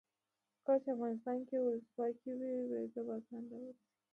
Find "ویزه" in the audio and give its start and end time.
2.71-3.01